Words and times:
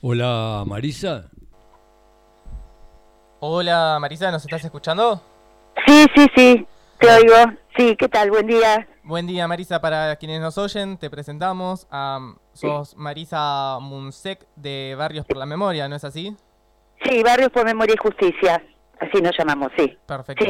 Hola 0.00 0.62
Marisa. 0.64 1.28
Hola 3.40 3.98
Marisa, 4.00 4.30
¿nos 4.30 4.44
estás 4.44 4.64
escuchando? 4.64 5.20
Sí, 5.84 6.06
sí, 6.14 6.26
sí, 6.36 6.66
te 7.00 7.10
oigo. 7.10 7.52
Sí, 7.76 7.96
¿qué 7.96 8.08
tal? 8.08 8.30
Buen 8.30 8.46
día. 8.46 8.88
Buen 9.02 9.26
día 9.26 9.48
Marisa, 9.48 9.80
para 9.80 10.14
quienes 10.14 10.40
nos 10.40 10.56
oyen, 10.56 10.98
te 10.98 11.10
presentamos. 11.10 11.88
sos 12.52 12.96
Marisa 12.96 13.78
Munsek 13.80 14.46
de 14.54 14.94
Barrios 14.96 15.26
por 15.26 15.36
la 15.36 15.46
Memoria, 15.46 15.88
¿no 15.88 15.96
es 15.96 16.04
así? 16.04 16.36
Sí, 17.02 17.20
Barrios 17.24 17.50
por 17.50 17.64
Memoria 17.64 17.96
y 17.96 18.00
Justicia, 18.00 18.62
así 19.00 19.20
nos 19.20 19.36
llamamos, 19.36 19.72
sí. 19.76 19.98
Perfecto. 20.06 20.44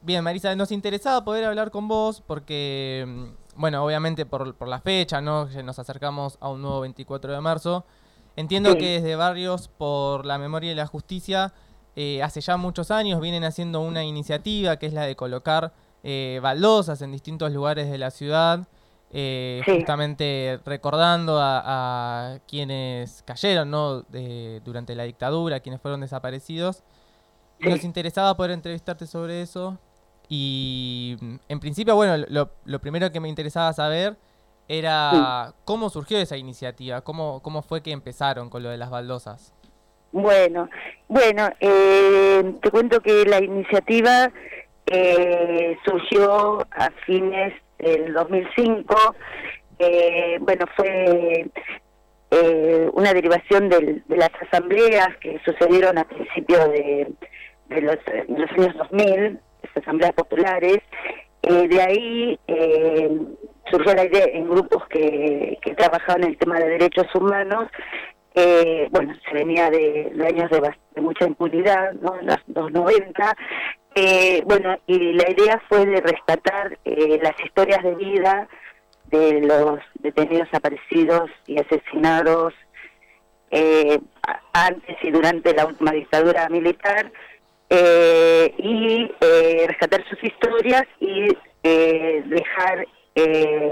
Bien, 0.00 0.24
Marisa, 0.24 0.56
nos 0.56 0.72
interesaba 0.72 1.22
poder 1.26 1.44
hablar 1.44 1.70
con 1.70 1.88
vos 1.88 2.22
porque, 2.26 3.04
mm, 3.06 3.60
bueno, 3.60 3.84
obviamente 3.84 4.24
por, 4.24 4.54
por 4.54 4.68
la 4.68 4.80
fecha, 4.80 5.20
¿no? 5.20 5.44
Nos 5.44 5.78
acercamos 5.78 6.38
a 6.40 6.48
un 6.48 6.62
nuevo 6.62 6.80
24 6.80 7.34
de 7.34 7.40
marzo. 7.42 7.84
Entiendo 8.36 8.76
que 8.76 9.00
desde 9.00 9.16
Barrios 9.16 9.68
por 9.68 10.26
la 10.26 10.38
Memoria 10.38 10.72
y 10.72 10.74
la 10.74 10.86
Justicia, 10.86 11.52
eh, 11.96 12.22
hace 12.22 12.42
ya 12.42 12.58
muchos 12.58 12.90
años 12.90 13.20
vienen 13.20 13.44
haciendo 13.44 13.80
una 13.80 14.04
iniciativa 14.04 14.76
que 14.76 14.86
es 14.86 14.92
la 14.92 15.02
de 15.02 15.16
colocar 15.16 15.72
eh, 16.02 16.38
baldosas 16.42 17.00
en 17.00 17.12
distintos 17.12 17.50
lugares 17.52 17.90
de 17.90 17.96
la 17.96 18.10
ciudad, 18.10 18.68
eh, 19.10 19.62
justamente 19.64 20.60
recordando 20.66 21.38
a, 21.40 22.38
quienes 22.46 23.22
cayeron 23.22 23.70
¿no? 23.70 24.02
durante 24.64 24.94
la 24.94 25.04
dictadura, 25.04 25.60
quienes 25.60 25.80
fueron 25.80 26.02
desaparecidos. 26.02 26.82
Nos 27.60 27.84
interesaba 27.84 28.36
poder 28.36 28.50
entrevistarte 28.50 29.06
sobre 29.06 29.40
eso. 29.40 29.78
Y 30.28 31.16
en 31.48 31.60
principio, 31.60 31.94
bueno, 31.94 32.26
lo, 32.28 32.80
primero 32.80 33.10
que 33.10 33.20
me 33.20 33.28
interesaba 33.28 33.72
saber 33.72 34.18
era 34.68 35.54
cómo 35.64 35.90
surgió 35.90 36.18
esa 36.18 36.36
iniciativa, 36.36 37.00
cómo, 37.02 37.40
cómo 37.42 37.62
fue 37.62 37.82
que 37.82 37.92
empezaron 37.92 38.50
con 38.50 38.62
lo 38.62 38.70
de 38.70 38.76
las 38.76 38.90
baldosas. 38.90 39.54
Bueno, 40.12 40.68
bueno, 41.08 41.48
eh, 41.60 42.54
te 42.62 42.70
cuento 42.70 43.00
que 43.00 43.24
la 43.26 43.42
iniciativa 43.42 44.32
eh, 44.86 45.76
surgió 45.84 46.60
a 46.70 46.90
fines 47.04 47.52
del 47.78 48.14
2005. 48.14 49.16
Eh, 49.78 50.38
bueno, 50.40 50.64
fue 50.76 51.50
eh, 52.30 52.90
una 52.92 53.12
derivación 53.12 53.68
de 53.68 54.02
las 54.08 54.30
asambleas 54.40 55.08
que 55.20 55.40
sucedieron 55.44 55.98
a 55.98 56.04
principios 56.04 56.70
de, 56.70 57.12
los, 57.68 57.96
años 58.06 58.76
2000, 58.76 59.40
las 59.62 59.76
asambleas 59.76 60.12
populares. 60.12 60.78
de 61.42 61.82
ahí 61.82 62.38
surgió 63.70 63.94
la 63.94 64.04
idea 64.04 64.26
en 64.32 64.48
grupos 64.48 64.86
que, 64.88 65.58
que 65.62 65.74
trabajaban 65.74 66.24
el 66.24 66.36
tema 66.38 66.58
de 66.58 66.68
derechos 66.68 67.06
humanos 67.14 67.68
bueno, 68.90 69.14
se 69.26 69.34
venía 69.34 69.70
de, 69.70 70.12
años 70.26 70.50
de, 70.50 71.00
mucha 71.00 71.26
impunidad, 71.26 71.92
¿no? 71.94 72.16
Los, 72.22 72.72
90, 72.72 73.36
eh, 73.94 74.42
bueno, 74.44 74.78
y 74.86 75.14
la 75.14 75.30
idea 75.30 75.62
fue 75.68 75.86
de 75.86 76.00
rescatar 76.00 76.78
eh, 76.84 77.18
las 77.22 77.34
historias 77.42 77.82
de 77.82 77.94
vida 77.94 78.48
de 79.06 79.40
los 79.40 79.78
detenidos 80.00 80.48
aparecidos 80.52 81.30
y 81.46 81.58
asesinados 81.58 82.52
eh, 83.50 84.00
antes 84.52 84.96
y 85.02 85.10
durante 85.10 85.54
la 85.54 85.66
última 85.66 85.92
dictadura 85.92 86.48
militar 86.48 87.10
y 87.68 89.10
rescatar 89.66 90.04
sus 90.08 90.22
historias 90.22 90.84
y 91.00 91.36
dejar 91.62 92.86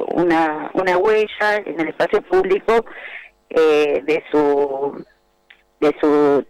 una, 0.09 0.71
una 0.75 0.97
huella 0.99 1.57
en 1.65 1.81
el 1.81 1.89
espacio 1.89 2.23
público 2.23 2.85
de 3.51 4.25
su 4.31 5.05
de 5.81 5.97
su 6.01 6.45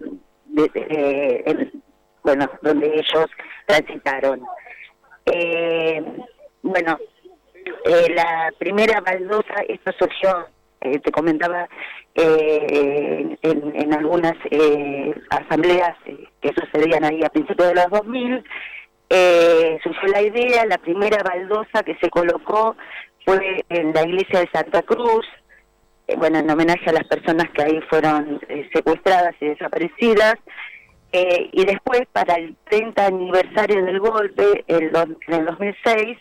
bueno 2.24 2.50
donde 2.62 2.86
ellos 2.86 3.26
transitaron. 3.66 4.42
Eh, 5.26 6.02
bueno, 6.62 6.98
eh, 7.84 8.14
la 8.14 8.52
primera 8.58 9.00
baldosa, 9.00 9.54
esto 9.68 9.92
surgió, 9.98 10.48
eh, 10.80 10.98
te 10.98 11.12
comentaba, 11.12 11.68
en, 12.16 13.36
en, 13.42 13.92
algunas 13.92 14.34
asambleas 15.30 15.96
que 16.40 16.52
sucedían 16.54 17.04
ahí 17.04 17.24
a 17.24 17.28
principios 17.28 17.68
de 17.68 17.74
los 17.74 17.90
2000, 17.90 18.44
surgió 19.82 20.08
la 20.08 20.22
idea, 20.22 20.66
la 20.66 20.78
primera 20.78 21.22
baldosa 21.22 21.82
que 21.82 21.96
se 21.96 22.10
colocó 22.10 22.76
fue 23.24 23.64
en 23.68 23.92
la 23.92 24.02
iglesia 24.02 24.40
de 24.40 24.50
Santa 24.52 24.82
Cruz, 24.82 25.26
bueno, 26.18 26.38
en 26.38 26.50
homenaje 26.50 26.90
a 26.90 26.92
las 26.92 27.04
personas 27.04 27.48
que 27.50 27.62
ahí 27.62 27.80
fueron 27.88 28.40
secuestradas 28.72 29.34
y 29.40 29.46
desaparecidas, 29.46 30.36
eh, 31.12 31.48
y 31.52 31.64
después, 31.64 32.02
para 32.12 32.34
el 32.34 32.56
30 32.68 33.06
aniversario 33.06 33.84
del 33.84 34.00
golpe, 34.00 34.64
el 34.66 34.90
en 35.28 35.34
el 35.34 35.46
2006, 35.46 36.18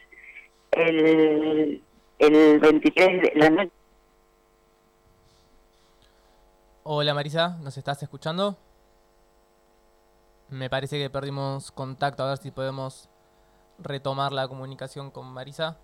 el, 0.71 1.81
el 2.19 2.59
23 2.59 3.21
de 3.23 3.31
la 3.35 3.49
noche. 3.49 3.71
Hola 6.83 7.13
Marisa, 7.15 7.57
¿nos 7.63 7.75
estás 7.77 8.03
escuchando? 8.03 8.57
Me 10.49 10.69
parece 10.69 10.99
que 10.99 11.09
perdimos 11.09 11.71
contacto, 11.71 12.23
a 12.23 12.29
ver 12.29 12.37
si 12.37 12.51
podemos 12.51 13.09
retomar 13.79 14.31
la 14.31 14.47
comunicación 14.47 15.11
con 15.11 15.27
Marisa. 15.27 15.77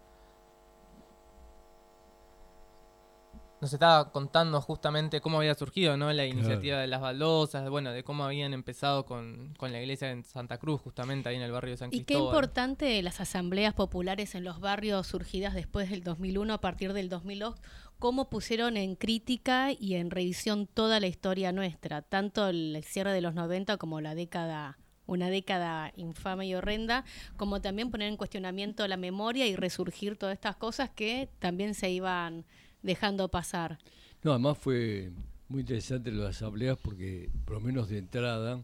nos 3.62 3.74
estaba 3.74 4.12
contando 4.12 4.62
justamente 4.62 5.20
cómo 5.20 5.38
había 5.40 5.54
surgido 5.54 5.98
¿no? 5.98 6.12
la 6.14 6.26
iniciativa 6.26 6.78
de 6.78 6.88
las 6.88 7.02
baldosas, 7.02 7.70
bueno, 7.70 7.92
de 7.92 8.04
cómo 8.04 8.24
habían 8.24 8.54
empezado 8.54 9.06
con, 9.06 9.54
la 9.60 9.82
iglesia 9.82 10.12
en 10.12 10.24
Santa 10.24 10.58
Cruz, 10.58 10.82
justamente 10.82 11.30
ahí 11.30 11.36
en 11.36 11.42
el 11.42 11.52
barrio 11.52 11.72
de 11.72 11.78
San 11.78 11.90
Cristóbal. 11.90 12.04
Y 12.04 12.06
qué 12.06 12.26
importante 12.26 13.02
las 13.02 13.20
asambleas 13.20 13.74
populares 13.74 14.36
en 14.36 14.44
los 14.46 14.60
barrios 14.60 15.08
surgidas 15.08 15.54
después 15.54 15.90
del 15.90 16.04
2001, 16.04 16.54
a 16.54 16.62
partir 16.62 16.94
del 16.94 17.10
2002, 17.10 17.56
cómo 18.00 18.30
pusieron 18.30 18.78
en 18.78 18.96
crítica 18.96 19.72
y 19.72 19.96
en 19.96 20.10
revisión 20.10 20.68
toda 20.68 21.00
la 21.00 21.08
historia 21.08 21.52
nuestra, 21.52 22.02
tanto 22.02 22.48
el 22.48 22.82
cierre 22.86 23.12
de 23.12 23.22
los 23.22 23.36
90 23.36 23.78
como 23.78 24.02
la 24.02 24.16
década 24.16 24.78
una 25.06 25.30
década 25.30 25.92
infame 25.96 26.46
y 26.46 26.54
horrenda, 26.54 27.04
como 27.36 27.62
también 27.62 27.90
poner 27.90 28.10
en 28.10 28.18
cuestionamiento 28.18 28.88
la 28.88 28.96
memoria 28.96 29.48
y 29.48 29.56
resurgir 29.56 30.18
todas 30.18 30.36
estas 30.36 30.56
cosas 30.56 30.92
que 30.92 31.30
también 31.40 31.74
se 31.74 31.90
iban 31.90 32.46
dejando 32.84 33.28
pasar. 33.30 33.80
No, 34.24 34.32
además 34.32 34.60
fue 34.60 35.12
muy 35.48 35.62
interesante 35.62 36.12
las 36.12 36.38
asambleas 36.38 36.78
porque, 36.78 37.32
por 37.46 37.56
lo 37.56 37.62
menos 37.62 37.90
de 37.90 37.98
entrada, 37.98 38.64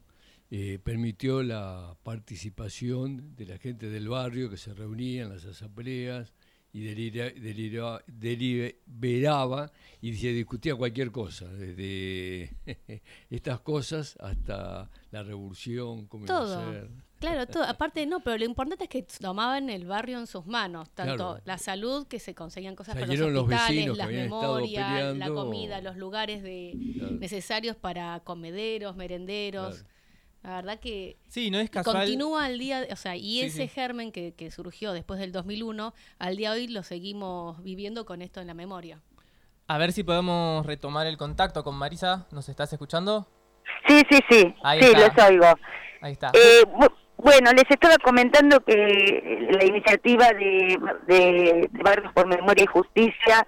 eh, 0.51 0.79
permitió 0.83 1.41
la 1.41 1.97
participación 2.03 3.35
de 3.35 3.47
la 3.47 3.57
gente 3.57 3.89
del 3.89 4.07
barrio 4.07 4.49
que 4.49 4.57
se 4.57 4.73
reunía 4.73 5.23
en 5.23 5.29
las 5.29 5.45
asambleas 5.45 6.31
y 6.75 6.83
deliberaba 8.19 9.71
y 10.01 10.13
se 10.13 10.27
discutía 10.33 10.75
cualquier 10.75 11.09
cosa, 11.09 11.45
desde 11.47 12.53
estas 13.29 13.61
cosas 13.61 14.17
hasta 14.19 14.89
la 15.09 15.23
revolución, 15.23 16.05
cómo 16.07 16.25
Todo. 16.25 16.89
Claro, 17.21 17.47
todo. 17.47 17.63
aparte 17.67 18.05
no, 18.05 18.19
pero 18.19 18.37
lo 18.37 18.43
importante 18.43 18.83
es 18.83 18.89
que 18.89 19.03
tomaban 19.21 19.69
el 19.69 19.85
barrio 19.85 20.19
en 20.19 20.27
sus 20.27 20.45
manos, 20.47 20.89
tanto 20.89 21.39
la 21.45 21.57
salud, 21.57 22.07
que 22.07 22.19
se 22.19 22.35
conseguían 22.35 22.75
cosas 22.75 22.95
para 22.95 23.07
los 23.07 23.21
hospitales, 23.21 23.95
las 23.95 24.09
memorias, 24.09 25.15
la 25.15 25.29
comida, 25.29 25.79
los 25.79 25.95
lugares 25.95 26.43
de, 26.43 26.73
necesarios 27.21 27.77
para 27.77 28.19
comederos, 28.25 28.97
merenderos. 28.97 29.85
La 30.45 30.57
verdad 30.57 30.79
que 30.79 31.17
sí, 31.27 31.49
no 31.49 31.59
es 31.59 31.71
continúa 31.71 32.45
al 32.45 32.59
día, 32.59 32.85
o 32.91 32.95
sea, 32.95 33.15
y 33.15 33.41
ese 33.41 33.67
germen 33.67 34.11
que, 34.11 34.33
que, 34.35 34.51
surgió 34.51 34.93
después 34.93 35.19
del 35.19 35.31
2001, 35.31 35.91
al 36.19 36.37
día 36.37 36.51
de 36.51 36.59
hoy 36.59 36.67
lo 36.67 36.83
seguimos 36.83 37.63
viviendo 37.63 38.05
con 38.05 38.21
esto 38.21 38.41
en 38.41 38.47
la 38.47 38.53
memoria. 38.53 39.01
A 39.67 39.79
ver 39.79 39.91
si 39.91 40.03
podemos 40.03 40.63
retomar 40.63 41.07
el 41.07 41.17
contacto 41.17 41.63
con 41.63 41.75
Marisa. 41.75 42.27
¿Nos 42.31 42.47
estás 42.47 42.71
escuchando? 42.71 43.27
Sí, 43.87 44.03
sí, 44.07 44.19
sí. 44.29 44.55
Ahí 44.61 44.79
sí, 44.83 44.93
los 44.93 45.25
oigo. 45.27 45.47
Ahí 46.01 46.11
está. 46.11 46.31
Eh, 46.33 46.63
bueno, 47.17 47.51
les 47.51 47.65
estaba 47.67 47.97
comentando 47.97 48.59
que 48.59 49.47
la 49.49 49.65
iniciativa 49.65 50.27
de, 50.27 50.77
de, 51.07 51.69
Barrios 51.71 52.13
por 52.13 52.27
Memoria 52.27 52.65
y 52.65 52.67
Justicia, 52.67 53.47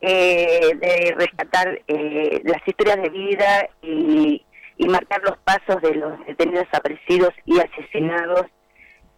eh, 0.00 0.70
de 0.80 1.14
rescatar 1.18 1.78
eh, 1.86 2.40
las 2.44 2.66
historias 2.66 3.02
de 3.02 3.10
vida 3.10 3.68
y, 3.82 4.42
y 4.82 4.88
marcar 4.88 5.22
los 5.22 5.38
pasos 5.38 5.80
de 5.80 5.94
los 5.94 6.26
detenidos 6.26 6.64
desaparecidos 6.64 7.30
y 7.44 7.60
asesinados 7.60 8.46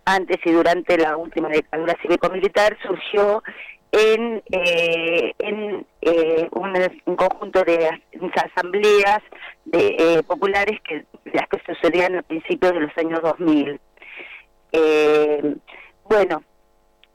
antes 0.04 0.36
y 0.44 0.52
durante 0.52 0.98
la 0.98 1.16
última 1.16 1.48
dictadura 1.48 1.96
cívico-militar, 2.02 2.76
surgió 2.82 3.42
en, 3.90 4.42
eh, 4.52 5.32
en 5.38 5.86
eh, 6.02 6.48
un, 6.50 7.16
conjunto 7.16 7.62
de 7.64 7.88
asambleas 8.36 9.22
de, 9.64 9.96
eh, 9.98 10.22
populares 10.24 10.78
que 10.82 11.06
las 11.32 11.48
que 11.48 11.62
sucedían 11.64 12.16
a 12.16 12.22
principios 12.22 12.74
de 12.74 12.80
los 12.80 12.98
años 12.98 13.22
2000. 13.22 13.80
bueno, 16.10 16.42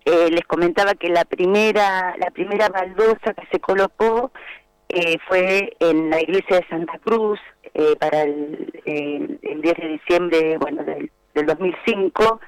les 0.06 0.46
comentaba 0.48 0.96
que 0.96 1.10
la 1.10 1.24
primera 1.24 2.16
la 2.18 2.32
primera 2.32 2.70
baldosa 2.70 3.36
que 3.36 3.46
se 3.52 3.60
colocó 3.60 4.32
eh, 4.90 5.18
fue 5.28 5.76
en 5.80 6.10
la 6.10 6.20
iglesia 6.20 6.58
de 6.58 6.68
Santa 6.68 6.98
Cruz 7.00 7.40
eh, 7.76 7.96
para 8.00 8.24
el, 8.24 8.72
el, 8.86 9.62
10 9.62 9.78
de 9.78 9.88
diciembre 9.88 10.58
bueno 10.58 10.84
del, 10.84 11.12
del 11.36 11.46
2005 11.46 12.40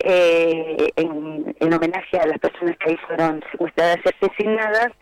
eh, 0.00 0.88
en, 0.96 1.56
en, 1.58 1.72
homenaje 1.72 2.18
a 2.18 2.26
las 2.26 2.38
personas 2.38 2.76
que 2.76 2.90
ahí 2.90 2.96
fueron 3.06 3.42
secuestradas 3.50 3.98
y 4.04 4.08
asesinadas. 4.08 4.92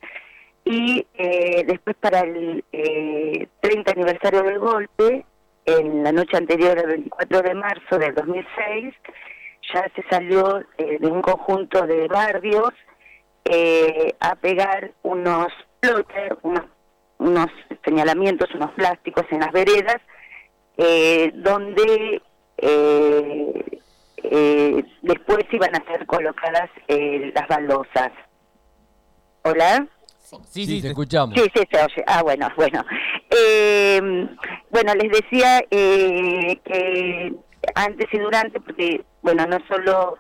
Y 0.65 1.07
eh, 1.15 1.65
después 1.67 1.97
para 1.97 2.21
el 2.21 2.65
30 3.61 3.91
aniversario 3.91 4.43
del 4.43 4.59
golpe 4.61 5.25
en 5.65 6.05
la 6.05 6.13
noche 6.13 6.37
anterior 6.37 6.79
al 6.79 6.87
24 6.87 7.43
de 7.43 7.55
marzo 7.55 7.99
del 7.99 8.15
2006 8.15 8.95
ya 9.75 9.91
se 9.95 10.03
salió 10.09 10.65
de 10.79 11.07
un 11.07 11.23
conjunto 11.23 11.87
de 11.87 12.07
barrios 12.09 12.73
a 14.21 14.35
pegar 14.37 14.93
unos 15.03 15.49
unos, 16.43 16.65
unos 17.19 17.47
señalamientos, 17.85 18.49
unos 18.55 18.71
plásticos 18.73 19.25
en 19.31 19.41
las 19.41 19.53
veredas, 19.53 19.99
eh, 20.77 21.31
donde 21.35 22.23
eh, 22.59 23.81
eh, 24.23 24.85
después 25.03 25.45
iban 25.53 25.75
a 25.75 25.85
ser 25.85 26.07
colocadas 26.07 26.71
las 26.89 27.49
baldosas. 27.49 28.13
¿Hola? 29.43 29.87
Sí, 30.49 30.65
sí, 30.65 30.81
te 30.81 30.89
escuchamos. 30.89 31.35
Sí, 31.35 31.51
sí, 31.55 31.63
se 31.71 31.83
oye. 31.83 32.05
Ah, 32.07 32.23
bueno, 32.23 32.49
bueno. 32.57 32.85
bueno, 34.71 34.95
les 34.95 35.11
decía 35.11 35.61
que 35.69 37.35
antes 37.75 38.07
y 38.13 38.19
durante, 38.19 38.61
porque, 38.61 39.05
bueno, 39.23 39.45
no 39.47 39.59
solo 39.67 40.19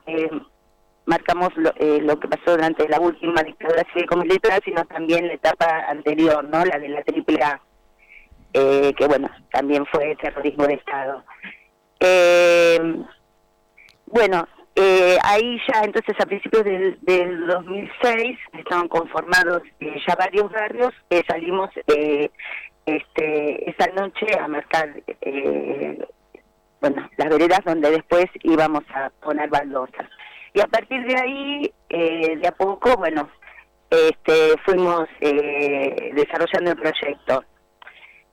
marcamos 1.06 1.50
lo, 1.56 1.72
eh, 1.76 2.00
lo, 2.02 2.18
que 2.18 2.28
pasó 2.28 2.52
durante 2.52 2.88
la 2.88 3.00
última 3.00 3.42
dictadura 3.42 3.84
cívico-militar, 3.92 4.60
sino 4.64 4.84
también 4.84 5.26
la 5.26 5.34
etapa 5.34 5.84
anterior, 5.88 6.44
¿no? 6.44 6.64
La 6.64 6.78
de 6.78 6.88
la 6.88 7.00
AAA, 7.00 7.60
eh, 8.52 8.92
que 8.96 9.06
bueno, 9.06 9.28
también 9.52 9.84
fue 9.86 10.16
terrorismo 10.16 10.66
de 10.66 10.74
Estado. 10.74 11.24
Eh, 12.00 12.78
bueno, 14.06 14.48
eh, 14.74 15.18
ahí 15.22 15.60
ya 15.68 15.82
entonces 15.82 16.16
a 16.18 16.26
principios 16.26 16.64
del, 16.64 16.98
del 17.02 17.46
2006 17.46 18.38
estaban 18.54 18.88
conformados 18.88 19.62
eh, 19.80 20.00
ya 20.06 20.14
varios 20.14 20.50
barrios, 20.50 20.94
salimos 21.28 21.70
este 22.86 23.70
esa 23.70 23.86
noche 23.92 24.26
a 24.38 24.48
marcar 24.48 24.88
bueno, 26.80 27.10
las 27.18 27.28
veredas 27.28 27.60
donde 27.64 27.90
después 27.90 28.26
íbamos 28.42 28.84
a 28.94 29.10
poner 29.20 29.50
baldosas. 29.50 30.08
Y 30.52 30.60
a 30.60 30.66
partir 30.66 31.04
de 31.06 31.16
ahí, 31.16 31.74
eh, 31.88 32.36
de 32.36 32.48
a 32.48 32.52
poco, 32.52 32.96
bueno, 32.96 33.30
este, 33.88 34.56
fuimos 34.64 35.08
eh, 35.20 36.10
desarrollando 36.14 36.72
el 36.72 36.76
proyecto. 36.76 37.44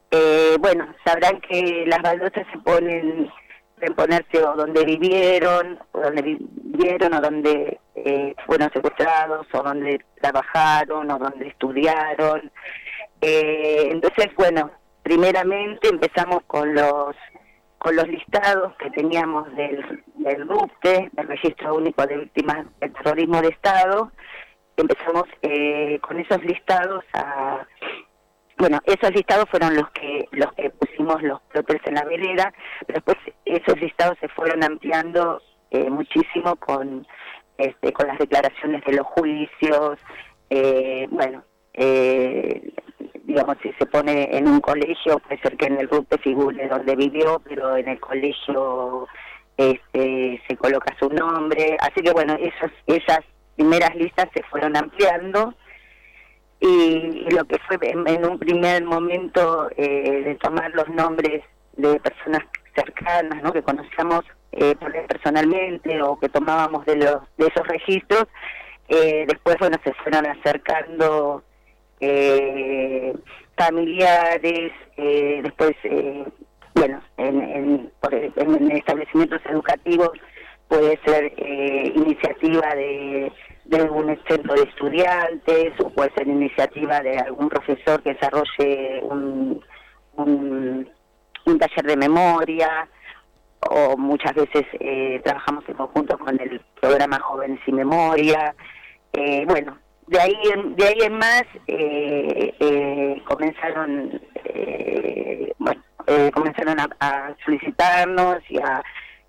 Eh, 0.09 0.55
bueno, 0.59 0.93
sabrán 1.05 1.39
que 1.41 1.85
las 1.87 2.01
baldosas 2.01 2.45
se 2.51 2.57
ponen, 2.59 3.29
en 3.81 3.93
ponerse 3.93 4.43
o 4.43 4.55
donde 4.55 4.83
vivieron, 4.85 5.79
o 5.91 6.01
donde 6.01 6.21
vivieron, 6.23 7.13
o 7.13 7.21
donde 7.21 7.79
fueron 8.45 8.71
secuestrados, 8.71 9.45
o 9.53 9.61
donde 9.61 9.99
trabajaron, 10.21 11.11
o 11.11 11.19
donde 11.19 11.47
estudiaron. 11.49 12.51
entonces, 13.21 14.27
bueno, 14.35 14.71
primeramente 15.03 15.89
empezamos 15.89 16.43
con 16.47 16.73
los 16.73 17.15
con 17.87 17.95
los 17.95 18.07
listados 18.09 18.75
que 18.79 18.89
teníamos 18.89 19.47
del, 19.55 20.03
del 20.15 20.45
RUPTE, 20.45 21.09
del 21.13 21.27
Registro 21.29 21.75
Único 21.75 22.05
de 22.05 22.17
Víctimas 22.17 22.67
del 22.81 22.91
Terrorismo 22.91 23.41
de 23.41 23.47
Estado, 23.47 24.11
empezamos 24.75 25.23
eh, 25.41 25.97
con 26.01 26.19
esos 26.19 26.43
listados 26.43 27.05
a 27.13 27.65
bueno 28.57 28.81
esos 28.83 29.11
listados 29.15 29.45
fueron 29.49 29.73
los 29.73 29.89
que 29.91 30.27
los 30.31 30.51
que 30.55 30.69
pusimos 30.71 31.23
los 31.23 31.39
plotters 31.43 31.87
en 31.87 31.93
la 31.93 32.03
vereda 32.03 32.53
pero 32.85 32.99
después 33.05 33.17
esos 33.45 33.79
listados 33.79 34.17
se 34.19 34.27
fueron 34.27 34.65
ampliando 34.65 35.41
eh, 35.71 35.89
muchísimo 35.89 36.57
con 36.57 37.07
este 37.57 37.93
con 37.93 38.07
las 38.07 38.17
declaraciones 38.17 38.83
de 38.83 38.93
los 38.95 39.07
juicios 39.07 39.97
eh, 40.49 41.07
bueno 41.09 41.41
eh, 41.73 42.73
digamos, 43.27 43.57
si 43.61 43.73
se 43.73 43.85
pone 43.85 44.29
en 44.31 44.47
un 44.47 44.61
colegio, 44.61 45.19
puede 45.19 45.41
ser 45.41 45.57
que 45.57 45.65
en 45.65 45.77
el 45.81 45.89
RUT 45.89 46.07
figure 46.21 46.67
donde 46.69 46.95
vivió, 46.95 47.41
pero 47.43 47.75
en 47.75 47.89
el 47.89 47.99
colegio 47.99 49.05
este, 49.57 50.41
se 50.47 50.55
coloca 50.55 50.95
su 50.97 51.09
nombre. 51.09 51.75
Así 51.81 52.01
que 52.01 52.13
bueno, 52.13 52.37
esas, 52.39 52.71
esas 52.85 53.19
primeras 53.57 53.93
listas 53.95 54.29
se 54.33 54.41
fueron 54.43 54.77
ampliando 54.77 55.53
y, 56.61 57.27
lo 57.29 57.43
que 57.43 57.59
fue 57.67 57.77
en, 57.81 58.25
un 58.25 58.39
primer 58.39 58.85
momento 58.85 59.69
eh, 59.75 60.23
de 60.23 60.35
tomar 60.35 60.71
los 60.73 60.87
nombres 60.87 61.43
de 61.73 61.99
personas 61.99 62.43
cercanas, 62.73 63.43
¿no? 63.43 63.51
que 63.51 63.61
conocíamos 63.61 64.23
eh, 64.53 64.73
personalmente 65.05 66.01
o 66.01 66.17
que 66.17 66.29
tomábamos 66.29 66.85
de, 66.85 66.95
los, 66.95 67.17
de 67.35 67.47
esos 67.47 67.67
registros, 67.67 68.23
eh, 68.87 69.25
después 69.27 69.57
bueno 69.59 69.77
se 69.83 69.93
fueron 69.95 70.25
acercando 70.27 71.43
eh, 71.99 73.13
familiares, 73.57 74.71
eh, 74.97 75.41
después, 75.43 75.75
eh, 75.83 76.25
bueno, 76.75 77.01
en, 77.17 77.41
en, 77.41 77.91
en, 78.35 78.71
establecimientos 78.71 79.41
educativos 79.49 80.11
puede 80.67 80.99
ser 81.05 81.33
eh, 81.37 81.91
iniciativa 81.95 82.75
de, 82.75 83.31
de 83.65 83.77
algún 83.77 84.17
centro 84.27 84.53
de 84.53 84.63
estudiantes 84.63 85.73
o 85.79 85.89
puede 85.89 86.11
ser 86.15 86.27
iniciativa 86.27 86.99
de 87.01 87.17
algún 87.17 87.49
profesor 87.49 88.01
que 88.03 88.13
desarrolle 88.13 89.01
un, 89.03 89.63
un, 90.17 90.89
un 91.45 91.59
taller 91.59 91.85
de 91.85 91.97
memoria 91.97 92.87
o 93.69 93.97
muchas 93.97 94.33
veces 94.35 94.65
eh, 94.79 95.19
trabajamos 95.23 95.63
en 95.67 95.75
conjunto 95.75 96.17
con 96.17 96.39
el 96.39 96.61
programa 96.79 97.19
Jóvenes 97.19 97.59
y 97.65 97.71
Memoria. 97.71 98.55
Eh, 99.13 99.45
bueno, 99.47 99.77
de 100.07 100.19
ahí 100.21 100.35
en, 100.53 100.75
de 100.75 100.87
ahí 100.87 100.99
en 101.01 101.13
más 101.17 101.43
eh, 101.67 102.55
eh, 102.59 103.21
comenzaron 103.25 104.21
eh, 104.45 105.53
bueno 105.57 105.83
comenzaron 106.33 106.79
a, 106.79 107.35
solicitarnos 107.43 108.37
y 108.49 108.57
a 108.59 108.81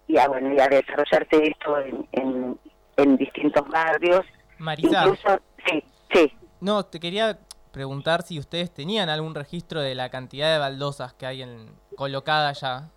y 0.06 0.16
a 0.16 0.28
bueno 0.28 0.54
y 0.54 0.60
a 0.60 0.68
desarrollarse 0.68 1.48
esto 1.48 1.78
en, 2.12 2.58
en, 2.96 3.16
distintos 3.16 3.68
barrios. 3.68 4.24
Marisa. 4.58 5.02
Incluso 5.02 5.40
sí 5.66 5.84
sí. 6.12 6.32
No 6.60 6.84
te 6.84 7.00
quería 7.00 7.38
preguntar 7.72 8.22
si 8.22 8.38
ustedes 8.38 8.72
tenían 8.72 9.08
algún 9.08 9.34
registro 9.34 9.80
de 9.80 9.96
la 9.96 10.08
cantidad 10.08 10.52
de 10.52 10.58
baldosas 10.58 11.14
que 11.14 11.26
hay 11.26 11.42
en, 11.42 11.72
colocadas 11.96 12.60
ya. 12.60 12.90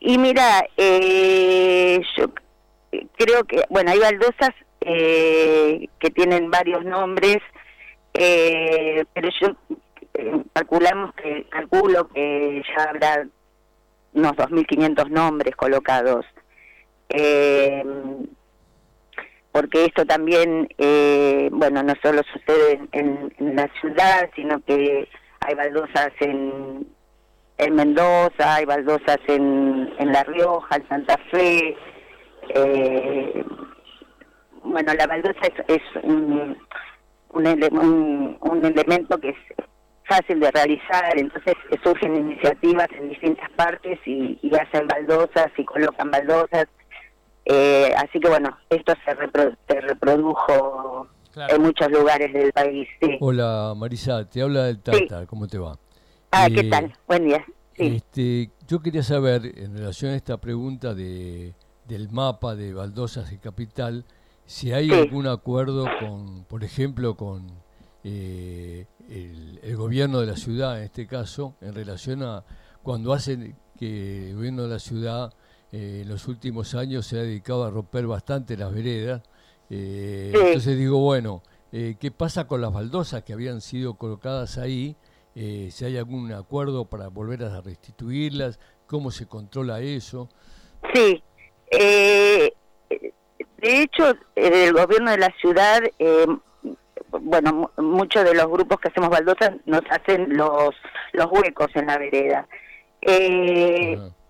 Y, 0.00 0.18
mira 0.18 0.66
yo 0.76 2.26
creo 3.16 3.44
que 3.44 3.64
bueno 3.70 3.90
hay 3.90 3.98
baldosas 3.98 4.50
eh, 4.86 5.88
que 5.98 6.10
tienen 6.10 6.50
varios 6.50 6.84
nombres, 6.84 7.38
eh, 8.14 9.04
pero 9.14 9.28
yo 9.40 9.56
eh, 10.14 10.42
calculamos 10.52 11.14
que 11.14 11.46
calculo 11.48 12.08
que 12.08 12.62
ya 12.76 12.84
habrá 12.84 13.26
unos 14.14 14.32
2.500 14.32 15.08
nombres 15.08 15.56
colocados. 15.56 16.26
Eh, 17.08 17.84
porque 19.52 19.84
esto 19.84 20.06
también, 20.06 20.66
eh, 20.78 21.50
bueno, 21.52 21.82
no 21.82 21.92
solo 22.02 22.22
sucede 22.32 22.80
en, 22.92 23.32
la 23.54 23.68
ciudad, 23.80 24.30
sino 24.34 24.60
que 24.64 25.08
hay 25.40 25.54
baldosas 25.54 26.10
en, 26.20 26.86
en 27.58 27.74
Mendoza, 27.74 28.54
hay 28.54 28.64
baldosas 28.64 29.18
en, 29.28 29.92
en 29.98 30.12
La 30.12 30.24
Rioja, 30.24 30.76
en 30.76 30.88
Santa 30.88 31.18
Fe, 31.30 31.76
eh, 32.48 33.44
bueno, 34.64 34.92
la 34.94 35.06
baldosa 35.06 35.40
es, 35.68 35.82
un, 36.02 36.56
un, 37.30 37.46
elemento 38.64 39.18
que 39.18 39.30
es 39.30 39.36
fácil 40.04 40.40
de 40.40 40.50
realizar, 40.50 41.16
entonces 41.18 41.54
surgen 41.82 42.16
iniciativas 42.16 42.88
en 42.98 43.08
distintas 43.08 43.50
partes 43.52 43.98
y, 44.06 44.38
hacen 44.54 44.86
baldosas 44.86 45.48
y 45.56 45.64
colocan 45.64 46.10
baldosas. 46.10 46.66
Eh, 47.44 47.92
así 47.96 48.20
que 48.20 48.28
bueno, 48.28 48.56
esto 48.70 48.94
se, 49.04 49.14
reprodujo 49.80 51.08
en 51.36 51.62
muchos 51.62 51.90
lugares 51.90 52.32
del 52.32 52.52
país. 52.52 52.88
Hola 53.20 53.74
Marisa, 53.76 54.28
te 54.28 54.42
habla 54.42 54.64
del 54.64 54.80
Tata, 54.80 55.26
¿cómo 55.26 55.48
te 55.48 55.58
va? 55.58 55.76
Ah, 56.30 56.46
¿qué 56.48 56.60
eh, 56.60 56.70
tal? 56.70 56.92
Buen 57.06 57.26
día. 57.26 57.44
Este, 57.74 58.50
yo 58.68 58.80
quería 58.80 59.02
saber, 59.02 59.42
en 59.56 59.76
relación 59.76 60.12
a 60.12 60.16
esta 60.16 60.38
pregunta 60.38 60.94
de, 60.94 61.54
del 61.86 62.10
mapa 62.10 62.54
de 62.54 62.74
baldosas 62.74 63.30
de 63.30 63.38
capital, 63.38 64.04
si 64.46 64.72
hay 64.72 64.90
algún 64.90 65.26
acuerdo 65.26 65.86
con, 66.00 66.44
por 66.44 66.64
ejemplo, 66.64 67.16
con 67.16 67.46
eh, 68.04 68.86
el, 69.08 69.76
gobierno 69.76 70.20
de 70.20 70.26
la 70.26 70.36
ciudad, 70.36 70.78
en 70.78 70.84
este 70.84 71.06
caso, 71.06 71.54
en 71.60 71.74
relación 71.74 72.22
a 72.22 72.44
cuando 72.82 73.12
hacen 73.12 73.56
que 73.78 74.30
el 74.30 74.36
gobierno 74.36 74.64
de 74.64 74.68
la 74.68 74.78
ciudad 74.78 75.32
eh, 75.70 76.00
en 76.02 76.08
los 76.08 76.28
últimos 76.28 76.74
años 76.74 77.06
se 77.06 77.18
ha 77.18 77.22
dedicado 77.22 77.64
a 77.64 77.70
romper 77.70 78.06
bastante 78.06 78.56
las 78.56 78.72
veredas. 78.72 79.22
Eh, 79.70 80.32
entonces 80.34 80.76
digo, 80.76 80.98
bueno, 80.98 81.42
eh, 81.72 81.96
qué 81.98 82.10
pasa 82.10 82.46
con 82.46 82.60
las 82.60 82.72
baldosas 82.72 83.22
que 83.22 83.32
habían 83.32 83.60
sido 83.60 83.94
colocadas 83.94 84.58
ahí, 84.58 84.96
si 85.34 85.86
hay 85.86 85.96
algún 85.96 86.30
acuerdo 86.32 86.84
para 86.84 87.08
volver 87.08 87.42
a 87.44 87.62
restituirlas, 87.62 88.60
cómo 88.86 89.10
se 89.10 89.24
controla 89.24 89.80
eso. 89.80 90.28
Sí, 90.92 91.22
eh, 91.70 92.51
de 93.62 93.82
hecho, 93.82 94.14
el 94.34 94.72
gobierno 94.72 95.12
de 95.12 95.18
la 95.18 95.32
ciudad, 95.40 95.80
bueno, 97.10 97.70
muchos 97.76 98.24
de 98.24 98.34
los 98.34 98.46
grupos 98.46 98.80
que 98.80 98.88
hacemos 98.88 99.10
baldosas 99.10 99.52
nos 99.66 99.82
hacen 99.90 100.36
los, 100.36 100.74
los 101.12 101.26
huecos 101.30 101.68
en 101.74 101.86
la 101.86 101.98
vereda. 101.98 102.46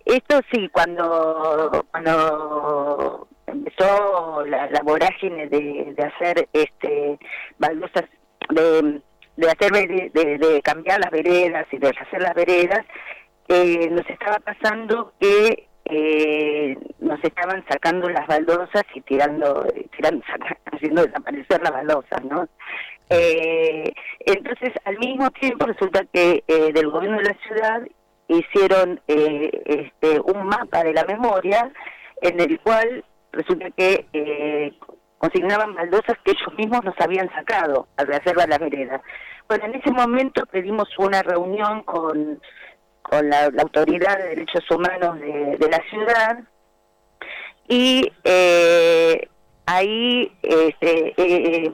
Esto 0.05 0.41
sí, 0.51 0.69
cuando, 0.69 1.85
cuando 1.91 3.27
empezó 3.47 4.45
la, 4.45 4.81
vorágine 4.83 5.47
de, 5.47 5.95
hacer 6.03 6.47
este 6.53 7.17
baldosas, 7.57 8.03
de, 8.49 9.01
de 9.37 9.47
hacer 9.49 9.71
de, 9.71 10.61
cambiar 10.63 10.99
las 10.99 11.11
veredas 11.11 11.65
y 11.71 11.77
de 11.77 11.89
hacer 11.89 12.21
las 12.21 12.33
veredas, 12.33 12.85
eh, 13.47 13.89
nos 13.89 14.07
estaba 14.09 14.39
pasando 14.39 15.13
que 15.19 15.67
eh, 15.85 16.77
nos 17.03 17.23
estaban 17.23 17.63
sacando 17.69 18.09
las 18.09 18.25
baldosas 18.27 18.83
y 18.95 19.01
tirando, 19.01 19.65
tirando 19.95 20.23
haciendo 20.71 21.05
desaparecer 21.05 21.61
las 21.61 21.71
baldosas, 21.71 22.23
¿no? 22.25 22.47
Eh, 23.09 23.93
entonces, 24.25 24.71
al 24.85 24.97
mismo 24.97 25.29
tiempo, 25.31 25.65
resulta 25.65 26.03
que 26.11 26.43
del 26.47 26.89
gobierno 26.89 27.17
de 27.17 27.25
la 27.25 27.37
ciudad 27.47 27.81
hicieron 28.27 28.99
este, 29.07 30.19
un 30.21 30.47
mapa 30.47 30.83
de 30.83 30.93
la 30.93 31.03
memoria 31.03 31.71
en 32.21 32.39
el 32.39 32.59
cual 32.61 33.03
resulta 33.33 33.69
que 33.71 34.05
eh, 34.13 34.71
consignaban 35.17 35.75
baldosas 35.75 36.17
que 36.23 36.31
ellos 36.31 36.53
mismos 36.57 36.83
nos 36.83 36.95
habían 36.99 37.29
sacado 37.33 37.87
al 37.97 38.07
reserva 38.07 38.47
la 38.47 38.57
vereda. 38.57 39.01
Bueno, 39.47 39.65
en 39.65 39.75
ese 39.75 39.91
momento 39.91 40.45
pedimos 40.45 40.87
una 40.97 41.21
reunión 41.21 41.83
con, 41.83 42.39
con 43.01 43.29
la, 43.29 43.45
Autoridad 43.59 44.17
de 44.17 44.29
Derechos 44.29 44.63
Humanos 44.71 45.19
de, 45.19 45.67
la 45.69 45.81
ciudad 45.89 46.39
y 47.67 48.11
eh, 48.23 49.27
ahí, 49.65 50.31
este, 50.41 51.13
eh, 51.17 51.71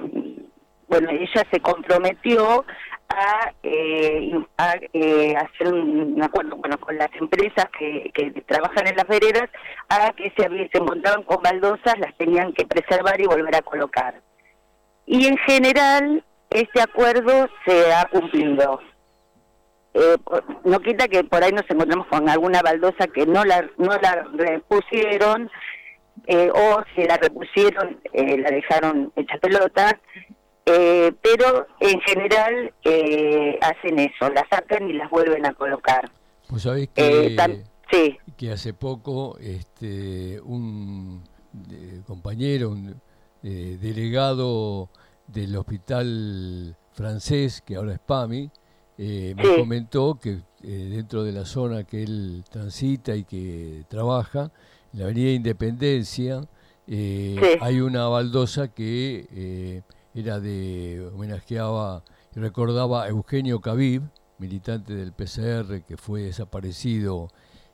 bueno, 0.88 1.10
ella 1.10 1.48
se 1.51 1.60
comprometió 1.60 2.65
a, 3.10 3.51
eh, 3.63 4.31
a 4.58 4.75
eh, 4.93 5.36
hacer 5.36 5.74
un, 5.74 6.22
acuerdo 6.22 6.55
bueno, 6.58 6.77
con 6.79 6.98
las 6.98 7.10
empresas 7.19 7.65
que, 7.77 8.12
que 8.13 8.31
trabajan 8.41 8.88
en 8.88 8.96
las 8.96 9.08
veredas 9.08 9.50
a 9.89 10.12
que 10.13 10.31
se, 10.38 10.48
se 10.48 10.77
encontraban 10.77 11.24
con 11.24 11.41
baldosas, 11.41 11.98
las 12.00 12.15
tenían 12.17 12.53
que 12.53 12.65
preservar 12.65 13.19
y 13.19 13.25
volver 13.25 13.55
a 13.55 13.62
colocar. 13.62 14.22
Y 15.05 15.25
en 15.25 15.38
general 15.38 16.24
este 16.51 16.81
acuerdo 16.81 17.48
se 17.65 17.93
ha 17.93 18.05
cumplido. 18.05 18.79
Eh, 19.93 20.17
no 20.65 20.79
quita 20.81 21.08
que 21.08 21.24
por 21.24 21.43
ahí 21.43 21.51
nos 21.51 21.69
encontramos 21.69 22.08
con 22.08 22.29
alguna 22.29 22.62
baldosa 22.62 23.08
que 23.08 23.25
no 23.25 23.43
la, 23.43 23.67
no 23.77 23.98
la 23.98 24.27
repusieron 24.34 25.50
eh, 26.27 26.49
o 26.53 26.83
si 26.95 27.03
la 27.03 27.17
repusieron 27.17 27.99
eh, 28.13 28.38
la 28.38 28.49
dejaron 28.51 29.11
hecha 29.15 29.38
pelota 29.38 29.99
eh, 30.71 31.13
pero 31.23 31.65
en 31.79 31.99
general 32.01 32.71
eh, 32.83 33.57
hacen 33.59 33.97
eso, 33.97 34.29
las 34.31 34.47
sacan 34.51 34.88
y 34.88 34.93
las 34.93 35.09
vuelven 35.09 35.43
a 35.47 35.53
colocar. 35.53 36.11
Pues 36.47 36.61
sabés 36.61 36.89
que, 36.89 37.63
sí. 37.91 38.19
que 38.38 38.51
hace 38.51 38.75
poco 38.75 39.39
este, 39.39 40.39
un 40.41 41.23
compañero, 42.05 42.69
un 42.69 43.01
eh, 43.41 43.77
delegado 43.81 44.89
del 45.25 45.55
hospital 45.55 46.75
francés, 46.93 47.63
que 47.65 47.75
ahora 47.75 47.93
es 47.93 47.99
PAMI, 47.99 48.51
me 48.97 49.57
comentó 49.57 50.19
que 50.19 50.38
dentro 50.61 51.23
de 51.23 51.31
la 51.31 51.45
zona 51.45 51.83
que 51.83 52.03
él 52.03 52.43
transita 52.51 53.15
y 53.15 53.23
que 53.23 53.85
trabaja, 53.88 54.51
la 54.93 55.05
Avenida 55.05 55.31
Independencia, 55.31 56.41
hay 57.62 57.81
una 57.81 58.08
baldosa 58.08 58.69
que 58.69 59.84
era 60.13 60.39
de, 60.39 61.10
homenajeaba 61.13 62.03
y 62.36 62.39
recordaba 62.39 63.03
a 63.03 63.10
Eugenio 63.10 63.62
Cavib, 63.62 64.03
militante 64.38 64.96
del 64.96 65.12
PCR 65.12 65.81
que 65.86 65.98
fue 65.98 66.24
desaparecido 66.24 67.29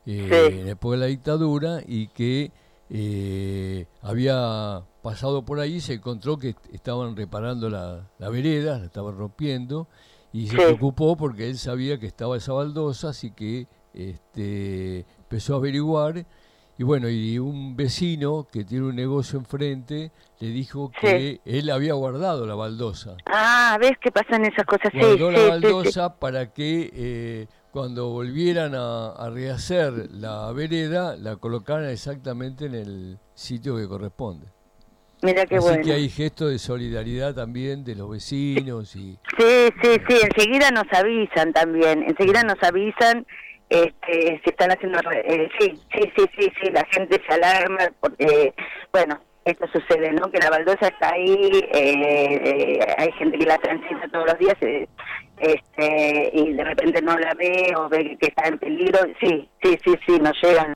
eh, 0.05 0.59
en 0.61 0.67
época 0.67 0.95
de 0.95 0.99
la 0.99 1.05
dictadura 1.07 1.81
y 1.85 2.07
que 2.07 2.51
eh, 2.89 3.87
había 4.01 4.83
pasado 5.01 5.45
por 5.45 5.59
ahí, 5.59 5.79
se 5.79 5.93
encontró 5.93 6.37
que 6.37 6.55
estaban 6.71 7.15
reparando 7.15 7.69
la, 7.69 8.09
la 8.19 8.29
vereda, 8.29 8.79
la 8.79 8.85
estaban 8.85 9.17
rompiendo, 9.17 9.87
y 10.33 10.47
se 10.47 10.57
preocupó 10.57 11.15
porque 11.15 11.49
él 11.49 11.57
sabía 11.57 11.97
que 11.99 12.07
estaba 12.07 12.37
esa 12.37 12.53
baldosa, 12.53 13.09
así 13.09 13.31
que 13.31 13.67
este, 13.93 15.05
empezó 15.19 15.53
a 15.53 15.57
averiguar 15.57 16.25
y 16.77 16.83
bueno, 16.83 17.09
y 17.09 17.39
un 17.39 17.75
vecino 17.77 18.47
que 18.51 18.65
tiene 18.65 18.85
un 18.85 18.95
negocio 18.95 19.39
enfrente 19.39 20.11
le 20.39 20.47
dijo 20.49 20.91
que 20.99 21.39
él 21.45 21.69
había 21.69 21.93
guardado 21.93 22.45
la 22.45 22.55
baldosa. 22.55 23.15
Ah, 23.27 23.77
¿ves 23.79 23.93
que 24.01 24.11
pasan 24.11 24.43
esas 24.43 24.65
cosas? 24.65 24.91
Guardó 24.93 25.31
la 25.31 25.47
baldosa 25.47 26.19
para 26.19 26.51
que 26.51 26.91
eh, 26.93 27.47
cuando 27.71 28.09
volvieran 28.09 28.73
a, 28.75 29.29
rehacer 29.29 30.09
la 30.11 30.51
vereda, 30.51 31.15
la 31.15 31.37
colocaran 31.37 31.89
exactamente 31.89 32.65
en 32.65 32.75
el 32.75 33.19
sitio 33.33 33.77
que 33.77 33.87
corresponde. 33.87 34.47
Mira 35.21 35.45
qué 35.45 35.55
Así 35.55 35.81
que 35.81 35.93
hay 35.93 36.09
gestos 36.09 36.51
de 36.51 36.59
solidaridad 36.59 37.33
también 37.33 37.85
de 37.85 37.95
los 37.95 38.09
vecinos 38.09 38.95
y... 38.97 39.17
Sí, 39.37 39.69
sí, 39.81 39.97
sí, 40.09 40.17
enseguida 40.21 40.71
nos 40.71 40.91
avisan 40.91 41.53
también, 41.53 42.03
enseguida 42.03 42.43
nos 42.43 42.61
avisan 42.61 43.25
este, 43.69 44.41
se 44.43 44.49
están 44.49 44.71
haciendo, 44.71 44.99
eh, 45.11 45.49
sí, 45.59 45.79
sí, 45.93 46.11
sí, 46.15 46.25
sí, 46.37 46.51
sí, 46.61 46.71
la 46.71 46.85
gente 46.91 47.21
se 47.27 47.33
alarma 47.33 47.89
porque, 47.99 48.53
bueno, 48.91 49.19
esto 49.45 49.65
sucede, 49.67 50.11
¿no? 50.11 50.31
Que 50.31 50.39
la 50.39 50.49
baldosa 50.49 50.87
está 50.87 51.13
ahí, 51.13 51.35
eh, 51.71 51.93
eh, 52.03 52.79
hay 52.97 53.11
gente 53.13 53.37
que 53.37 53.45
la 53.45 53.57
transita 53.59 54.07
todos 54.11 54.25
los 54.25 54.39
días 54.39 54.55
este, 55.39 56.31
y 56.33 56.53
de 56.53 56.63
repente 56.63 57.01
no 57.01 57.17
la 57.17 57.33
ve 57.35 57.73
o 57.77 57.87
ve 57.87 58.17
que 58.19 58.27
está 58.27 58.47
en 58.47 58.57
peligro. 58.57 58.99
Sí, 59.19 59.49
sí, 59.61 59.77
sí, 59.83 59.93
sí, 60.05 60.19
nos 60.19 60.33
llegan. 60.41 60.73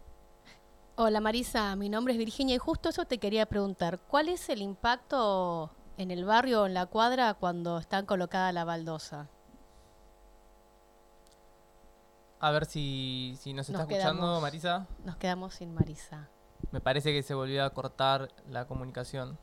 Hola 0.96 1.22
Marisa, 1.22 1.75
mi 1.75 1.89
nombre 1.89 2.13
es 2.13 2.19
Virginia 2.19 2.55
y 2.55 2.60
justo 2.60 2.89
eso 2.89 3.05
te 3.05 3.19
quería 3.19 3.46
preguntar. 3.46 4.00
¿Cuál 4.08 4.29
es 4.29 4.50
el 4.50 4.62
impacto 4.62 5.72
en 5.98 6.12
el 6.12 6.25
barrio 6.25 6.63
o 6.63 6.65
en 6.65 6.74
la 6.74 6.86
cuadra 6.88 7.34
cuando 7.34 7.79
está 7.79 8.05
colocada 8.05 8.51
la 8.51 8.65
baldosa? 8.65 9.29
A 12.39 12.51
ver 12.51 12.65
si, 12.65 13.36
si 13.39 13.53
nos 13.53 13.69
está 13.69 13.84
escuchando 13.84 14.39
Marisa. 14.39 14.88
Nos 15.03 15.17
quedamos 15.17 15.55
sin 15.55 15.74
Marisa. 15.74 16.29
Me 16.72 16.79
parece 16.81 17.12
que 17.12 17.24
se 17.24 17.34
volvió 17.34 17.63
a 17.63 17.69
cortar 17.72 18.29
la 18.50 18.65
comunicación. 18.65 19.38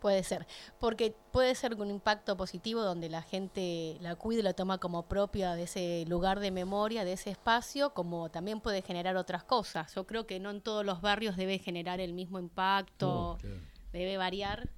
Puede 0.00 0.22
ser, 0.22 0.46
porque 0.78 1.16
puede 1.32 1.54
ser 1.54 1.74
un 1.74 1.90
impacto 1.90 2.36
positivo 2.36 2.82
donde 2.82 3.08
la 3.08 3.22
gente 3.22 3.96
la 4.00 4.14
cuida 4.14 4.40
y 4.40 4.42
la 4.42 4.52
toma 4.52 4.78
como 4.78 5.08
propia 5.08 5.54
de 5.54 5.64
ese 5.64 6.04
lugar 6.06 6.38
de 6.38 6.50
memoria, 6.50 7.04
de 7.04 7.14
ese 7.14 7.30
espacio, 7.30 7.94
como 7.94 8.28
también 8.28 8.60
puede 8.60 8.82
generar 8.82 9.16
otras 9.16 9.42
cosas. 9.42 9.94
Yo 9.94 10.06
creo 10.06 10.26
que 10.26 10.38
no 10.38 10.50
en 10.50 10.60
todos 10.60 10.84
los 10.84 11.00
barrios 11.00 11.36
debe 11.36 11.58
generar 11.58 12.00
el 12.00 12.12
mismo 12.12 12.38
impacto, 12.38 13.38
debe 13.92 14.16
variar. 14.16 14.68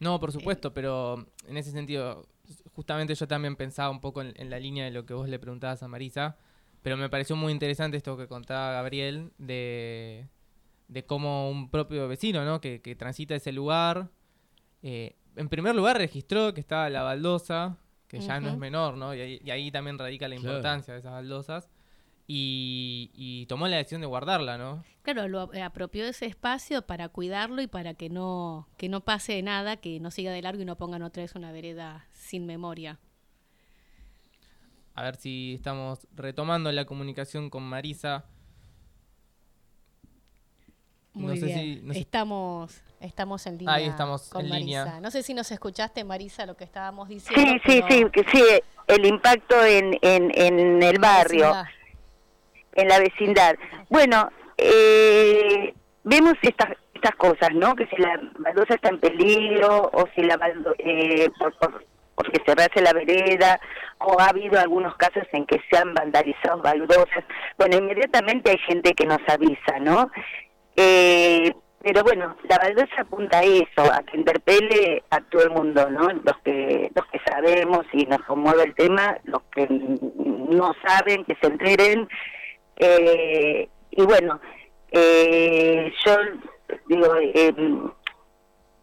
No, 0.00 0.20
por 0.20 0.32
supuesto, 0.32 0.72
pero 0.74 1.26
en 1.48 1.56
ese 1.56 1.72
sentido, 1.72 2.28
justamente 2.74 3.14
yo 3.14 3.28
también 3.28 3.56
pensaba 3.56 3.90
un 3.90 4.00
poco 4.00 4.22
en, 4.22 4.50
la 4.50 4.58
línea 4.58 4.84
de 4.84 4.90
lo 4.90 5.04
que 5.06 5.14
vos 5.14 5.28
le 5.28 5.38
preguntabas 5.38 5.82
a 5.82 5.88
Marisa, 5.88 6.36
pero 6.82 6.96
me 6.96 7.08
pareció 7.08 7.36
muy 7.36 7.52
interesante 7.52 7.96
esto 7.96 8.16
que 8.16 8.28
contaba 8.28 8.72
Gabriel 8.72 9.32
de, 9.38 10.28
de 10.88 11.04
cómo 11.04 11.50
un 11.50 11.70
propio 11.70 12.08
vecino, 12.08 12.44
¿no? 12.44 12.60
Que, 12.60 12.78
transita 12.98 13.34
ese 13.34 13.52
lugar, 13.52 14.10
eh, 14.82 15.16
en 15.36 15.48
primer 15.48 15.74
lugar 15.74 15.98
registró 15.98 16.54
que 16.54 16.60
estaba 16.60 16.88
la 16.90 17.02
baldosa, 17.02 17.78
que 18.06 18.20
ya 18.20 18.40
no 18.40 18.48
es 18.48 18.56
menor, 18.56 18.96
¿no? 18.96 19.14
Y 19.14 19.50
ahí, 19.50 19.70
también 19.70 19.98
radica 19.98 20.28
la 20.28 20.36
importancia 20.36 20.94
de 20.94 21.00
esas 21.00 21.12
baldosas 21.12 21.68
y, 22.30 23.46
tomó 23.48 23.66
la 23.68 23.78
decisión 23.78 24.02
de 24.02 24.06
guardarla, 24.06 24.58
¿no? 24.58 24.84
Claro, 25.02 25.26
lo 25.28 25.50
apropió 25.64 26.04
de 26.04 26.10
ese 26.10 26.26
espacio 26.26 26.82
para 26.82 27.08
cuidarlo 27.08 27.62
y 27.62 27.66
para 27.66 27.94
que 27.94 28.10
no, 28.10 28.68
que 28.76 28.90
no 28.90 29.00
pase 29.00 29.40
nada, 29.42 29.78
que 29.78 29.98
no 29.98 30.10
siga 30.10 30.30
de 30.30 30.42
largo 30.42 30.60
y 30.60 30.66
no 30.66 30.76
pongan 30.76 31.02
otra 31.02 31.22
vez 31.22 31.34
una 31.34 31.50
vereda 31.50 32.06
sin 32.12 32.44
memoria. 32.44 32.98
A 34.94 35.02
ver 35.02 35.16
si 35.16 35.54
estamos 35.54 36.06
retomando 36.14 36.70
la 36.70 36.84
comunicación 36.84 37.48
con 37.48 37.62
Marisa. 37.62 38.26
Muy 41.14 41.40
bien. 41.40 41.90
Estamos, 41.92 42.82
estamos 43.00 43.46
en 43.46 43.58
línea. 43.58 43.74
Ahí 43.74 43.86
estamos 43.86 44.30
en 44.34 44.50
línea. 44.50 45.00
No 45.00 45.10
sé 45.10 45.22
si 45.22 45.32
nos 45.32 45.50
escuchaste, 45.50 46.04
Marisa, 46.04 46.44
lo 46.44 46.56
que 46.56 46.64
estábamos 46.64 47.08
diciendo. 47.08 47.58
Sí, 47.64 47.82
sí, 47.88 48.04
sí, 48.12 48.20
sí, 48.32 48.42
el 48.86 49.06
impacto 49.06 49.64
en, 49.64 49.98
en, 50.02 50.30
en 50.34 50.82
el 50.82 50.98
barrio 50.98 51.54
en 52.78 52.88
la 52.88 53.00
vecindad. 53.00 53.56
Bueno, 53.88 54.30
eh, 54.56 55.74
vemos 56.04 56.34
estas, 56.42 56.70
estas 56.94 57.14
cosas, 57.16 57.50
¿no? 57.54 57.74
Que 57.74 57.86
si 57.86 57.96
la 57.96 58.20
baldosa 58.38 58.74
está 58.74 58.88
en 58.88 59.00
peligro 59.00 59.90
o 59.92 60.08
si 60.14 60.22
la 60.22 60.38
eh, 60.78 61.28
por, 61.38 61.54
porque 62.14 62.40
se 62.74 62.80
la 62.80 62.92
vereda 62.92 63.60
o 63.98 64.20
ha 64.20 64.28
habido 64.28 64.58
algunos 64.60 64.96
casos 64.96 65.24
en 65.32 65.44
que 65.46 65.60
se 65.70 65.78
han 65.78 65.94
vandalizado 65.94 66.62
baldosas. 66.62 67.24
Bueno, 67.56 67.78
inmediatamente 67.78 68.50
hay 68.50 68.58
gente 68.58 68.94
que 68.94 69.06
nos 69.06 69.20
avisa, 69.28 69.78
¿no? 69.80 70.10
Eh, 70.76 71.52
pero 71.80 72.02
bueno, 72.02 72.36
la 72.48 72.58
baldosa 72.58 73.02
apunta 73.02 73.38
a 73.38 73.44
eso, 73.44 73.92
a 73.92 74.02
que 74.02 74.16
interpele 74.16 75.02
a 75.10 75.20
todo 75.20 75.44
el 75.44 75.50
mundo, 75.50 75.88
¿no? 75.90 76.08
Los 76.08 76.38
que 76.44 76.90
los 76.94 77.06
que 77.06 77.20
sabemos 77.24 77.86
y 77.92 78.04
nos 78.06 78.22
conmueve 78.22 78.64
el 78.64 78.74
tema, 78.74 79.16
los 79.24 79.42
que 79.54 79.66
no 79.68 80.74
saben, 80.84 81.24
que 81.24 81.36
se 81.40 81.46
enteren. 81.46 82.08
Eh, 82.78 83.68
y 83.90 84.02
bueno, 84.02 84.40
eh, 84.92 85.92
yo 86.04 86.16
digo, 86.88 87.14
eh, 87.16 87.52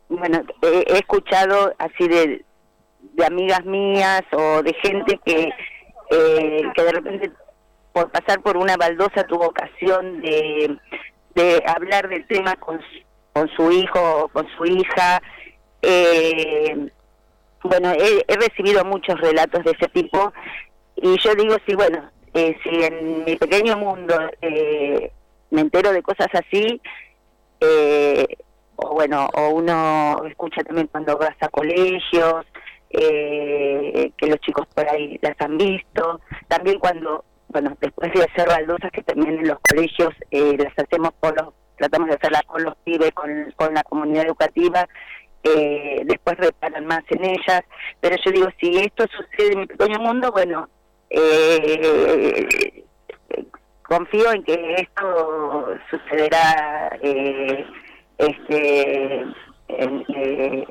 bueno, 0.09 0.41
he, 0.61 0.97
escuchado 0.97 1.73
así 1.77 2.07
de, 2.07 2.45
de 2.99 3.25
amigas 3.25 3.65
mías 3.65 4.23
o 4.31 4.61
de 4.61 4.73
gente 4.83 5.19
que, 5.25 5.49
eh, 6.11 6.61
que 6.75 6.83
de 6.83 6.91
repente 6.91 7.31
por 7.93 8.11
pasar 8.11 8.41
por 8.41 8.57
una 8.57 8.75
baldosa 8.75 9.23
tuvo 9.23 9.47
ocasión 9.47 10.21
de, 10.21 10.77
de 11.33 11.63
hablar 11.65 12.09
del 12.09 12.27
tema 12.27 12.55
con, 12.57 12.81
con 13.31 13.47
su 13.55 13.71
hijo 13.71 14.23
o 14.23 14.27
con 14.27 14.45
su 14.57 14.65
hija. 14.65 15.21
Eh, 15.81 16.89
bueno, 17.63 17.91
he, 17.93 18.25
he, 18.27 18.35
recibido 18.35 18.83
muchos 18.83 19.19
relatos 19.21 19.63
de 19.63 19.71
ese 19.71 19.87
tipo 19.87 20.33
y 20.97 21.17
yo 21.19 21.35
digo, 21.35 21.55
sí, 21.65 21.73
bueno, 21.73 22.11
eh, 22.35 22.57
si 22.63 22.83
en 22.83 23.23
mi 23.23 23.37
pequeño 23.37 23.77
mundo 23.77 24.13
eh, 24.41 25.11
me 25.51 25.61
entero 25.61 25.93
de 25.93 26.03
cosas 26.03 26.27
así, 26.33 26.81
eh, 27.61 28.27
o 28.75 28.93
bueno, 28.93 29.29
o 29.33 29.49
uno 29.51 30.21
escucha 30.27 30.61
también 30.63 30.87
cuando 30.87 31.17
vas 31.17 31.35
a 31.39 31.47
colegios, 31.47 32.45
eh, 32.89 34.11
que 34.17 34.27
los 34.27 34.39
chicos 34.41 34.67
por 34.75 34.87
ahí 34.89 35.17
las 35.21 35.39
han 35.39 35.57
visto, 35.57 36.19
también 36.49 36.77
cuando, 36.79 37.23
bueno, 37.47 37.77
después 37.79 38.11
de 38.13 38.23
hacer 38.23 38.49
baldosas 38.49 38.91
que 38.91 39.01
también 39.03 39.39
en 39.39 39.47
los 39.47 39.59
colegios 39.69 40.13
eh, 40.31 40.57
las 40.57 40.77
hacemos 40.77 41.13
por 41.21 41.41
los, 41.41 41.53
tratamos 41.77 42.09
de 42.09 42.15
hacerlas 42.15 42.43
con 42.43 42.63
los 42.63 42.75
pibes, 42.83 43.11
con, 43.11 43.53
con 43.55 43.73
la 43.73 43.83
comunidad 43.83 44.25
educativa, 44.25 44.85
eh, 45.43 46.01
después 46.03 46.35
reparan 46.37 46.85
más 46.85 47.03
en 47.09 47.23
ellas, 47.23 47.61
pero 48.01 48.17
yo 48.25 48.31
digo, 48.31 48.47
si 48.59 48.77
esto 48.77 49.05
sucede 49.07 49.53
en 49.53 49.59
mi 49.59 49.67
pequeño 49.67 49.99
mundo, 49.99 50.33
bueno, 50.33 50.67
eh, 51.09 52.83
confío 53.87 54.31
en 54.31 54.43
que 54.43 54.75
esto 54.77 55.67
sucederá 55.89 56.97
eh, 57.01 57.65
este 58.17 59.25
eh, 59.67 60.67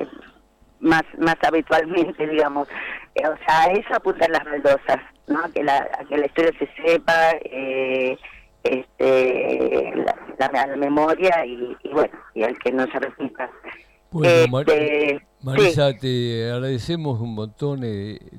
más 0.81 1.03
más 1.19 1.37
habitualmente 1.43 2.27
digamos. 2.27 2.69
Eh, 3.15 3.27
o 3.27 3.37
sea 3.47 3.73
eso 3.73 3.95
apuntar 3.95 4.31
las 4.31 4.45
baldosas 4.45 5.01
no 5.29 5.41
que 5.53 5.63
la 5.63 5.89
que 6.09 6.19
la 6.19 6.27
historia 6.27 6.53
se 6.59 6.69
sepa 6.83 7.31
eh, 7.45 8.19
este 8.65 9.93
la, 10.39 10.67
la, 10.67 10.77
memoria 10.77 11.45
y, 11.47 11.77
bueno 11.93 12.15
y 12.35 12.43
el 12.43 12.59
que 12.59 12.73
no 12.73 12.87
se 12.87 12.99
repita. 12.99 13.51
Bueno, 14.11 14.61
este, 14.61 15.21
Marisa, 15.43 15.93
te 15.93 16.51
agradecemos 16.51 17.21
un 17.21 17.35
montón 17.35 17.81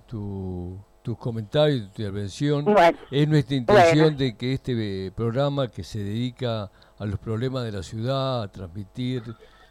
tu 0.08 0.80
tus 1.06 1.20
comentarios, 1.20 1.82
tu 1.82 2.02
intervención. 2.02 2.66
es 3.12 3.28
nuestra 3.28 3.56
intención 3.56 4.18
de 4.18 4.36
que 4.36 4.54
este 4.54 5.12
programa 5.12 5.68
que 5.68 5.84
se 5.84 6.00
dedica 6.00 6.72
a 6.98 7.06
los 7.06 7.20
problemas 7.20 7.64
de 7.64 7.72
la 7.72 7.84
ciudad, 7.84 8.42
a 8.42 8.52
transmitir 8.52 9.22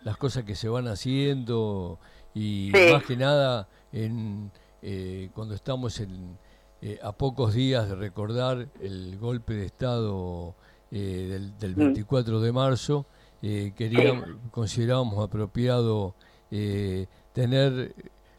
las 0.05 0.17
cosas 0.17 0.45
que 0.45 0.55
se 0.55 0.69
van 0.69 0.87
haciendo 0.87 1.99
y 2.35 2.71
más 2.93 3.03
que 3.03 3.17
nada 3.17 3.69
en, 3.93 4.53
eh, 4.81 5.31
cuando 5.35 5.57
estamos 5.57 5.99
en, 5.99 6.39
eh, 6.81 7.01
a 7.03 7.11
pocos 7.11 7.53
días 7.53 7.89
de 7.89 7.97
recordar 7.97 8.69
el 8.81 9.19
golpe 9.19 9.55
de 9.55 9.67
Estado 9.67 10.55
eh, 10.93 11.51
del, 11.59 11.75
24 11.75 12.39
mm. 12.39 12.43
de 12.43 12.53
marzo, 12.53 13.07
queríamos, 13.43 14.29
considerábamos 14.53 15.23
apropiado 15.23 16.15
tener 17.33 17.93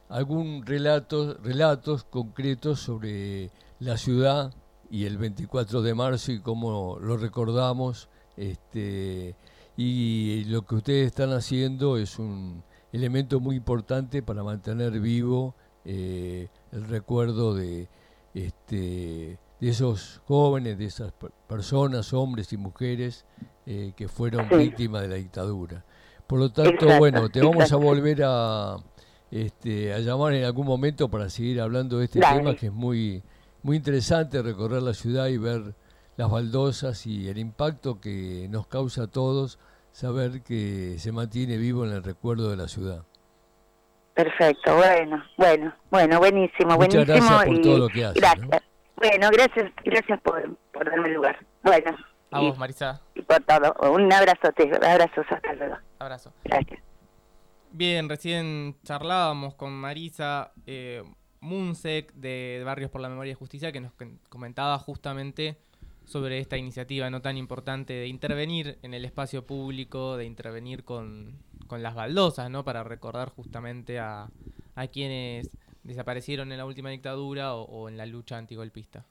algún 0.10 0.66
relato, 0.66 1.36
relatos 1.44 2.04
concretos 2.04 2.80
sobre 2.80 3.52
la 3.80 3.98
ciudad 3.98 4.54
y 4.90 5.06
el 5.06 5.18
24 5.18 5.82
de 5.82 5.94
marzo 5.94 6.32
y 6.32 6.40
cómo 6.40 6.98
lo 7.00 7.18
recordamos. 7.18 8.10
Este, 8.38 9.36
y 9.78 10.46
lo 10.46 10.66
que 10.66 10.76
ustedes 10.76 11.08
están 11.08 11.32
haciendo 11.34 11.98
es 11.98 12.20
un 12.20 12.64
elemento 12.92 13.40
muy 13.40 13.58
importante 13.58 14.22
para 14.22 14.44
mantener 14.44 15.00
vivo 15.00 15.56
eh, 15.84 16.48
el 16.72 16.86
recuerdo 16.88 17.54
de, 17.54 17.90
este, 18.34 19.38
de 19.60 19.70
esos 19.70 20.22
jóvenes, 20.26 20.78
de 20.78 20.86
esas 20.86 21.14
personas, 21.48 22.14
hombres 22.14 22.54
y 22.54 22.58
mujeres 22.58 23.26
eh, 23.66 23.94
que 23.96 24.08
fueron 24.08 24.48
víctimas 24.50 25.02
de 25.02 25.08
la 25.10 25.16
dictadura. 25.16 25.84
Por 26.26 26.40
lo 26.40 26.52
tanto, 26.52 26.88
bueno, 26.98 27.30
te 27.30 27.42
vamos 27.42 27.72
a 27.72 27.76
volver 27.76 28.24
a, 28.24 28.78
este, 29.32 29.94
a 29.94 30.00
llamar 30.00 30.34
en 30.34 30.46
algún 30.46 30.66
momento 30.66 31.10
para 31.10 31.30
seguir 31.30 31.62
hablando 31.62 32.00
de 32.00 32.06
este 32.06 32.20
tema 32.20 32.56
que 32.56 32.68
es 32.68 32.74
muy, 32.74 33.24
muy 33.64 33.78
interesante 33.78 34.42
recorrer 34.42 34.82
la 34.82 34.94
ciudad 34.94 35.28
y 35.28 35.38
ver 35.38 35.76
las 36.18 36.30
baldosas 36.30 37.06
y 37.06 37.28
el 37.28 37.38
impacto 37.38 38.00
que 38.00 38.48
nos 38.50 38.68
causa 38.68 39.04
a 39.04 39.08
todos 39.08 39.60
saber 39.92 40.42
que 40.44 40.98
se 41.00 41.12
mantiene 41.12 41.58
vivo 41.58 41.86
en 41.86 41.92
el 41.92 42.04
recuerdo 42.04 42.50
de 42.50 42.58
la 42.58 42.68
ciudad. 42.68 43.04
Perfecto, 44.14 44.76
bueno, 44.76 45.24
bueno, 45.38 45.74
bueno, 45.90 46.20
buenísimo, 46.20 46.76
Muchas 46.78 47.06
buenísimo. 47.06 47.06
Gracias 47.06 47.46
por 47.46 47.62
todo 47.62 47.78
lo 47.80 47.90
que 47.90 48.06
haces. 48.06 48.22
Gracias. 48.22 48.64
Bueno, 48.96 49.30
gracias, 49.32 49.72
gracias 49.84 50.22
por, 50.22 50.58
por 50.72 50.90
darme 50.90 51.10
el 51.10 51.16
lugar. 51.16 51.38
Bueno. 51.64 51.98
A 52.32 52.40
vos, 52.40 52.58
Marisa. 52.58 53.02
Y 53.14 53.22
por 53.22 53.42
todo. 53.44 53.92
Un 53.92 54.12
abrazo, 54.12 54.52
te, 54.56 54.70
abrazos, 54.88 55.26
hasta 55.30 55.54
luego. 55.54 55.76
Abrazo. 56.00 56.34
Gracias. 56.44 56.95
Bien, 57.78 58.08
recién 58.08 58.78
charlábamos 58.86 59.56
con 59.56 59.74
Marisa 59.74 60.54
eh, 60.66 61.04
Munsek 61.42 62.14
de 62.14 62.62
Barrios 62.64 62.90
por 62.90 63.02
la 63.02 63.10
Memoria 63.10 63.32
y 63.32 63.36
Justicia 63.36 63.74
que 63.74 63.82
nos 63.82 63.92
comentaba 64.30 64.80
justamente 64.80 65.58
sobre 66.06 66.40
esta 66.40 66.56
iniciativa 66.56 67.10
no 67.10 67.22
tan 67.22 67.36
importante 67.36 67.92
de 67.92 68.08
intervenir 68.08 68.80
en 68.82 68.94
el 68.94 69.04
espacio 69.04 69.46
público, 69.46 70.16
de 70.16 70.24
intervenir 70.24 70.86
con, 70.86 71.38
las 71.70 71.96
baldosas, 71.96 72.50
¿no? 72.50 72.64
Para 72.64 72.86
recordar 72.86 73.32
justamente 73.32 74.00
a, 74.00 74.30
quienes 74.94 75.50
desaparecieron 75.84 76.54
en 76.54 76.60
la 76.60 76.66
última 76.66 76.92
dictadura 76.92 77.56
o, 77.56 77.64
o 77.64 77.90
en 77.90 77.98
la 77.98 78.06
lucha 78.06 78.38
antigolpista. 78.38 79.06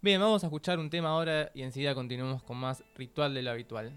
Bien, 0.00 0.18
vamos 0.18 0.44
a 0.44 0.46
escuchar 0.46 0.78
un 0.78 0.88
tema 0.88 1.10
ahora 1.10 1.50
y 1.52 1.60
enseguida 1.60 1.94
continuamos 1.94 2.42
con 2.42 2.56
más 2.56 2.82
ritual 2.94 3.34
de 3.34 3.42
lo 3.42 3.50
habitual. 3.50 3.92